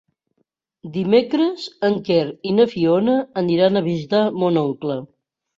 Dimecres 0.95 1.67
en 1.89 1.99
Quer 2.09 2.23
i 2.53 2.55
na 2.61 2.67
Fiona 2.73 3.19
aniran 3.45 3.77
a 3.83 3.87
visitar 3.93 4.27
mon 4.41 4.63
oncle. 4.67 4.99